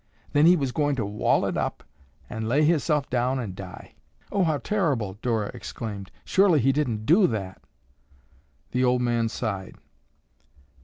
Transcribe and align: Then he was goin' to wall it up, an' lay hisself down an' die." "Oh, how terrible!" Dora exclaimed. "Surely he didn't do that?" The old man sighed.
Then 0.33 0.47
he 0.47 0.55
was 0.55 0.71
goin' 0.71 0.95
to 0.95 1.05
wall 1.05 1.45
it 1.45 1.55
up, 1.55 1.83
an' 2.27 2.47
lay 2.47 2.63
hisself 2.63 3.07
down 3.07 3.39
an' 3.39 3.53
die." 3.53 3.93
"Oh, 4.31 4.43
how 4.43 4.57
terrible!" 4.57 5.19
Dora 5.21 5.51
exclaimed. 5.53 6.09
"Surely 6.25 6.59
he 6.59 6.71
didn't 6.71 7.05
do 7.05 7.27
that?" 7.27 7.61
The 8.71 8.83
old 8.83 9.03
man 9.03 9.29
sighed. 9.29 9.75